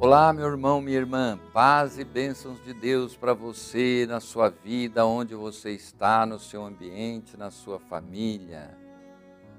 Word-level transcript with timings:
Olá, 0.00 0.32
meu 0.32 0.46
irmão, 0.46 0.80
minha 0.80 0.98
irmã, 0.98 1.38
paz 1.52 1.98
e 1.98 2.04
bênçãos 2.04 2.62
de 2.64 2.74
Deus 2.74 3.16
para 3.16 3.32
você, 3.32 4.04
na 4.08 4.18
sua 4.18 4.50
vida, 4.50 5.06
onde 5.06 5.36
você 5.36 5.70
está, 5.70 6.26
no 6.26 6.38
seu 6.38 6.64
ambiente, 6.64 7.36
na 7.36 7.48
sua 7.50 7.78
família. 7.78 8.76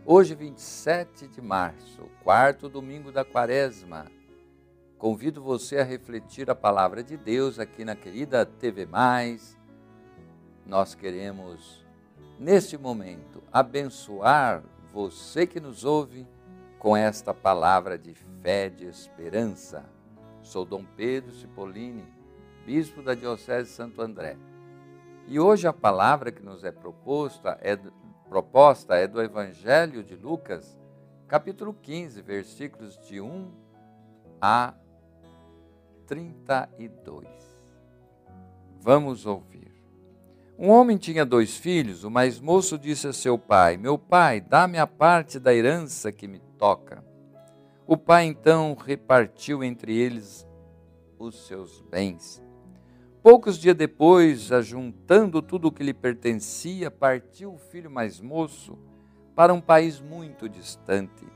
Hoje, 0.06 0.36
27 0.36 1.30
de 1.30 1.42
março, 1.42 2.10
quarto 2.22 2.68
domingo 2.68 3.14
da 3.14 3.24
quaresma, 3.24 4.08
convido 5.00 5.42
você 5.42 5.78
a 5.78 5.84
refletir 5.84 6.50
a 6.50 6.56
palavra 6.56 7.02
de 7.02 7.16
Deus 7.16 7.58
aqui 7.58 7.86
na 7.86 7.96
querida 7.96 8.46
TV. 8.46 8.88
Nós 10.66 10.94
queremos, 10.94 11.84
neste 12.38 12.78
momento, 12.78 13.42
abençoar 13.54 14.62
você 14.94 15.48
que 15.48 15.62
nos 15.62 15.86
ouve 15.86 16.28
com 16.78 16.96
esta 16.96 17.34
palavra 17.34 17.98
de 17.98 18.14
fé, 18.44 18.70
de 18.70 18.86
esperança. 18.86 19.95
Sou 20.46 20.64
Dom 20.64 20.86
Pedro 20.96 21.34
Cipollini, 21.34 22.06
bispo 22.66 23.02
da 23.02 23.16
Diocese 23.16 23.70
de 23.70 23.76
Santo 23.76 24.00
André. 24.00 24.38
E 25.28 25.40
hoje 25.40 25.68
a 25.68 25.74
palavra 25.74 26.32
que 26.32 26.44
nos 26.44 26.64
é 26.64 26.72
proposta 26.72 27.58
é, 27.62 27.76
proposta 28.30 28.96
é 28.96 29.08
do 29.08 29.20
Evangelho 29.20 30.04
de 30.04 30.16
Lucas, 30.16 30.80
capítulo 31.28 31.74
15, 31.74 32.22
versículos 32.22 32.96
de 33.08 33.20
1 33.20 33.52
a 34.40 34.76
32. 36.06 37.28
Vamos 38.80 39.26
ouvir. 39.26 39.74
Um 40.60 40.70
homem 40.70 40.96
tinha 40.96 41.26
dois 41.26 41.58
filhos. 41.58 42.04
O 42.04 42.12
mais 42.12 42.40
moço 42.40 42.78
disse 42.78 43.08
a 43.08 43.14
seu 43.14 43.38
pai: 43.38 43.78
Meu 43.78 43.98
pai, 43.98 44.42
dá-me 44.42 44.78
a 44.78 44.86
parte 44.86 45.40
da 45.40 45.54
herança 45.54 46.12
que 46.12 46.28
me 46.28 46.40
toca. 46.60 47.04
O 47.88 47.96
pai 47.96 48.26
então 48.26 48.74
repartiu 48.74 49.64
entre 49.64 49.96
eles 49.96 50.44
os 51.20 51.46
seus 51.46 51.82
bens. 51.82 52.42
Poucos 53.22 53.60
dias 53.60 53.76
depois, 53.76 54.52
ajuntando 54.52 55.40
tudo 55.40 55.68
o 55.68 55.72
que 55.72 55.84
lhe 55.84 55.94
pertencia, 55.94 56.90
partiu 56.90 57.54
o 57.54 57.60
filho 57.60 57.92
mais 57.92 58.20
moço 58.20 58.76
para 59.36 59.54
um 59.54 59.62
país 59.62 60.02
muito 60.02 60.50
distante. 60.50 61.28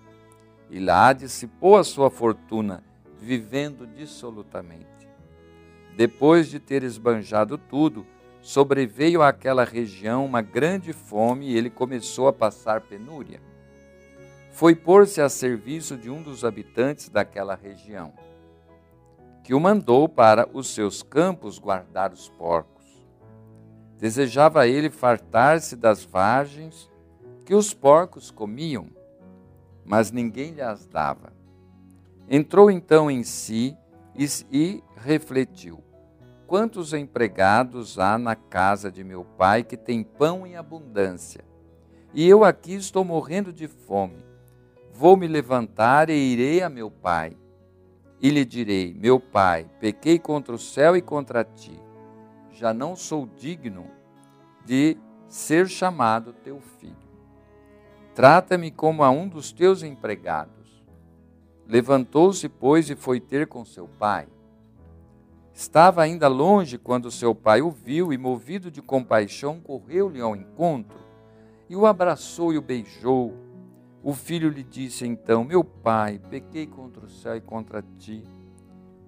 E 0.71 0.79
lá 0.79 1.13
dissipou 1.13 1.77
a 1.77 1.83
sua 1.83 2.09
fortuna, 2.09 2.83
vivendo 3.19 3.85
dissolutamente. 3.85 5.07
Depois 5.95 6.49
de 6.49 6.59
ter 6.59 6.81
esbanjado 6.81 7.59
tudo, 7.59 8.07
sobreveio 8.41 9.21
àquela 9.21 9.63
região 9.63 10.25
uma 10.25 10.41
grande 10.41 10.93
fome 10.93 11.49
e 11.49 11.55
ele 11.55 11.69
começou 11.69 12.27
a 12.27 12.33
passar 12.33 12.81
penúria 12.81 13.39
foi 14.51 14.75
pôr-se 14.75 15.21
a 15.21 15.29
serviço 15.29 15.97
de 15.97 16.09
um 16.09 16.21
dos 16.21 16.43
habitantes 16.43 17.09
daquela 17.09 17.55
região, 17.55 18.13
que 19.43 19.53
o 19.53 19.59
mandou 19.59 20.07
para 20.09 20.47
os 20.53 20.73
seus 20.73 21.01
campos 21.01 21.57
guardar 21.57 22.11
os 22.11 22.29
porcos. 22.29 22.85
Desejava 23.97 24.67
ele 24.67 24.89
fartar-se 24.89 25.75
das 25.75 26.03
vagens 26.03 26.89
que 27.45 27.53
os 27.53 27.73
porcos 27.73 28.31
comiam, 28.31 28.87
mas 29.83 30.11
ninguém 30.11 30.51
lhe 30.51 30.61
as 30.61 30.85
dava. 30.85 31.33
Entrou 32.29 32.69
então 32.69 33.09
em 33.09 33.23
si 33.23 33.75
e, 34.15 34.25
e 34.51 34.83
refletiu: 34.95 35.83
Quantos 36.45 36.93
empregados 36.93 37.97
há 37.97 38.17
na 38.17 38.35
casa 38.35 38.91
de 38.91 39.03
meu 39.03 39.25
pai 39.25 39.63
que 39.63 39.75
tem 39.75 40.03
pão 40.03 40.45
em 40.45 40.55
abundância? 40.55 41.43
E 42.13 42.27
eu 42.27 42.43
aqui 42.43 42.75
estou 42.75 43.03
morrendo 43.03 43.51
de 43.51 43.67
fome. 43.67 44.28
Vou 44.99 45.15
me 45.15 45.29
levantar 45.29 46.09
e 46.09 46.13
irei 46.13 46.61
a 46.61 46.67
meu 46.67 46.91
pai. 46.91 47.31
E 48.21 48.29
lhe 48.29 48.43
direi: 48.43 48.93
Meu 48.93 49.17
pai, 49.17 49.65
pequei 49.79 50.19
contra 50.19 50.53
o 50.53 50.59
céu 50.59 50.93
e 50.93 51.01
contra 51.01 51.41
ti. 51.41 51.79
Já 52.51 52.73
não 52.73 52.97
sou 52.97 53.25
digno 53.25 53.87
de 54.65 54.97
ser 55.25 55.69
chamado 55.69 56.33
teu 56.33 56.59
filho. 56.59 56.97
Trata-me 58.13 58.69
como 58.71 59.01
a 59.01 59.09
um 59.09 59.25
dos 59.25 59.53
teus 59.53 59.83
empregados. 59.83 60.83
Levantou-se, 61.65 62.49
pois, 62.49 62.89
e 62.89 62.95
foi 62.97 63.21
ter 63.21 63.47
com 63.47 63.63
seu 63.63 63.87
pai. 63.87 64.27
Estava 65.53 66.01
ainda 66.01 66.27
longe 66.27 66.77
quando 66.77 67.09
seu 67.09 67.33
pai 67.33 67.61
o 67.61 67.71
viu 67.71 68.11
e, 68.11 68.17
movido 68.17 68.69
de 68.69 68.81
compaixão, 68.81 69.61
correu-lhe 69.61 70.19
ao 70.19 70.35
encontro 70.35 70.99
e 71.69 71.75
o 71.77 71.85
abraçou 71.85 72.51
e 72.51 72.57
o 72.57 72.61
beijou. 72.61 73.47
O 74.01 74.13
filho 74.13 74.49
lhe 74.49 74.63
disse 74.63 75.05
então: 75.05 75.43
Meu 75.43 75.63
pai, 75.63 76.19
pequei 76.29 76.65
contra 76.65 77.05
o 77.05 77.09
céu 77.09 77.35
e 77.35 77.41
contra 77.41 77.83
ti. 77.97 78.23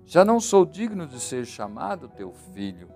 Já 0.06 0.26
não 0.26 0.40
sou 0.40 0.66
digno 0.66 1.08
de 1.08 1.20
ser 1.20 1.46
chamado 1.46 2.10
teu 2.10 2.34
filho. 2.54 2.90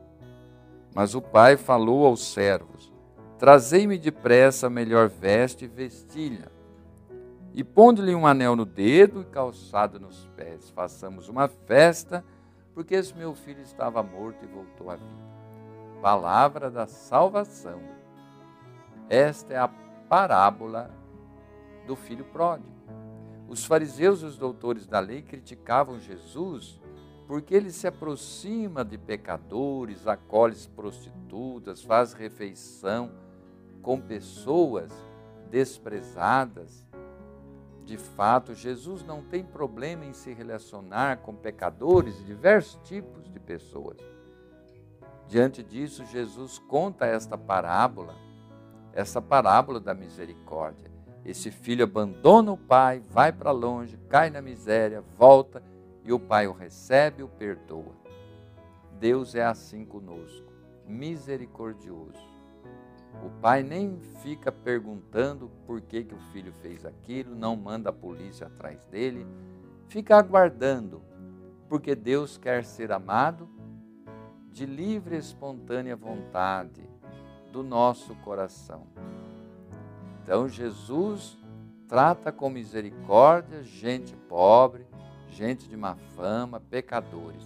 Mas 0.94 1.16
o 1.16 1.22
pai 1.22 1.56
falou 1.56 2.06
aos 2.06 2.34
servos: 2.34 2.92
Trazei-me 3.38 3.98
depressa 3.98 4.68
a 4.68 4.70
melhor 4.70 5.08
veste 5.08 5.66
e 5.66 5.68
vestilha. 5.68 6.52
E 7.54 7.64
pondo-lhe 7.64 8.14
um 8.14 8.28
anel 8.28 8.56
no 8.56 8.66
dedo 8.66 9.22
e 9.22 9.26
calçado 9.26 9.98
nos 9.98 10.28
pés, 10.36 10.70
façamos 10.72 11.30
uma 11.30 11.48
festa, 11.48 12.22
porque 12.74 12.96
esse 12.96 13.16
meu 13.16 13.34
filho 13.34 13.62
estava 13.62 14.04
morto 14.04 14.44
e 14.44 14.48
voltou 14.48 14.90
à 14.90 14.98
vida. 14.98 15.26
Palavra 16.02 16.70
da 16.70 16.86
salvação. 16.86 17.80
Esta 19.10 19.54
é 19.54 19.58
a 19.58 19.70
parábola 20.10 20.92
do 21.86 21.96
filho 21.96 22.26
pródigo. 22.26 22.74
Os 23.48 23.66
fariseus 23.66 24.22
e 24.22 24.26
os 24.26 24.38
doutores 24.38 24.88
da 24.88 25.00
lei 25.00 25.22
criticavam 25.22 26.00
Jesus 26.00 26.80
porque 27.28 27.56
ele 27.56 27.72
se 27.72 27.88
aproxima 27.88 28.86
de 28.86 28.98
pecadores, 28.98 30.08
acolhe 30.08 30.56
prostitutas, 30.76 31.84
faz 31.84 32.14
refeição 32.14 33.12
com 33.82 34.00
pessoas 34.00 34.92
desprezadas. 35.50 36.86
De 37.84 37.98
fato, 37.98 38.54
Jesus 38.54 39.04
não 39.04 39.24
tem 39.24 39.44
problema 39.44 40.06
em 40.06 40.14
se 40.14 40.34
relacionar 40.34 41.18
com 41.18 41.36
pecadores 41.36 42.20
e 42.20 42.24
diversos 42.24 42.80
tipos 42.88 43.32
de 43.32 43.40
pessoas. 43.40 43.98
Diante 45.28 45.64
disso, 45.64 46.06
Jesus 46.06 46.60
conta 46.60 47.06
esta 47.06 47.38
parábola, 47.38 48.16
essa 48.94 49.22
parábola 49.22 49.80
da 49.80 49.94
misericórdia. 49.94 50.95
Esse 51.26 51.50
filho 51.50 51.84
abandona 51.84 52.52
o 52.52 52.58
pai, 52.58 53.02
vai 53.10 53.32
para 53.32 53.50
longe, 53.50 53.98
cai 54.08 54.30
na 54.30 54.44
miséria, 54.44 55.02
volta 55.18 55.64
e 56.04 56.14
o 56.14 56.20
pai 56.20 56.48
o 56.48 56.54
recebe 56.54 57.24
o 57.24 57.28
perdoa. 57.28 57.96
Deus 59.00 59.34
é 59.34 59.44
assim 59.44 59.84
conosco, 59.84 60.54
misericordioso. 60.88 62.24
O 63.24 63.30
pai 63.42 63.64
nem 63.64 63.98
fica 64.22 64.52
perguntando 64.52 65.50
por 65.66 65.82
que, 65.82 66.04
que 66.04 66.14
o 66.14 66.20
filho 66.32 66.54
fez 66.62 66.86
aquilo, 66.86 67.34
não 67.34 67.56
manda 67.56 67.90
a 67.90 67.94
polícia 67.94 68.46
atrás 68.46 68.86
dele, 68.86 69.26
fica 69.88 70.18
aguardando, 70.18 71.02
porque 71.68 71.96
Deus 71.96 72.38
quer 72.38 72.64
ser 72.64 72.92
amado 72.92 73.50
de 74.52 74.66
livre 74.66 75.16
e 75.16 75.20
espontânea 75.20 75.96
vontade 75.96 76.88
do 77.52 77.64
nosso 77.64 78.14
coração. 78.16 78.86
Então 80.26 80.50
Jesus 80.50 81.38
trata 81.88 82.32
com 82.32 82.50
misericórdia 82.50 83.62
gente 83.62 84.16
pobre, 84.28 84.84
gente 85.30 85.70
de 85.70 85.78
má 85.78 85.96
fama, 86.16 86.60
pecadores. 86.60 87.44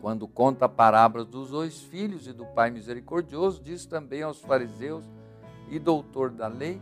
Quando 0.00 0.26
conta 0.26 0.64
a 0.64 0.68
parábola 0.68 1.26
dos 1.26 1.50
dois 1.50 1.78
filhos 1.78 2.26
e 2.26 2.32
do 2.32 2.46
pai 2.46 2.70
misericordioso, 2.70 3.62
diz 3.62 3.84
também 3.84 4.22
aos 4.22 4.40
fariseus 4.40 5.04
e 5.68 5.78
doutor 5.78 6.30
da 6.30 6.48
lei 6.48 6.80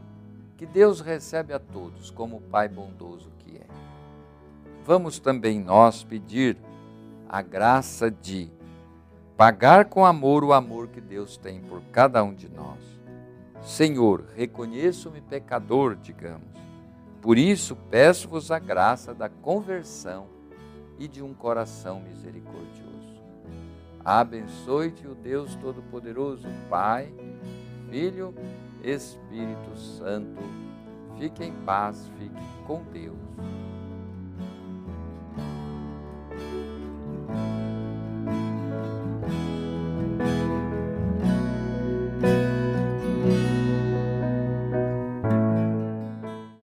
que 0.57 0.65
Deus 0.65 1.01
recebe 1.01 1.53
a 1.53 1.59
todos 1.59 2.13
como 2.13 2.37
o 2.37 2.43
pai 2.43 2.69
bondoso 2.69 3.33
que 3.41 3.57
é. 3.57 3.67
Vamos 4.85 5.19
também 5.19 5.59
nós 5.59 6.05
pedir 6.05 6.57
a 7.29 7.43
graça 7.43 8.09
de 8.09 8.49
pagar 9.37 9.87
com 9.87 10.07
amor 10.07 10.45
o 10.45 10.53
amor 10.53 10.87
que 10.87 11.01
Deus 11.01 11.37
tem 11.37 11.61
por 11.63 11.83
cada 11.91 12.23
um 12.23 12.33
de 12.33 12.49
nós 12.49 12.96
Senhor, 13.63 14.27
reconheço-me 14.35 15.21
pecador, 15.21 15.97
digamos. 15.97 16.57
Por 17.21 17.37
isso 17.37 17.75
peço-vos 17.91 18.51
a 18.51 18.59
graça 18.59 19.13
da 19.13 19.29
conversão 19.29 20.29
e 20.99 21.09
de 21.09 21.23
um 21.23 21.35
coração 21.35 22.01
misericordioso. 22.01 22.87
Abençoe-te 24.05 25.07
o 25.09 25.15
Deus 25.15 25.57
Todo-Poderoso, 25.57 26.47
Pai, 26.71 27.13
Filho, 27.91 28.33
Espírito 28.83 29.77
Santo. 29.77 30.41
Fique 31.19 31.43
em 31.43 31.53
paz, 31.53 32.09
fique 32.17 32.65
com 32.67 32.85
Deus. 32.85 33.19